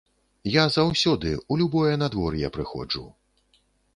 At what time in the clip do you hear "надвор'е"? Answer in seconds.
2.03-2.51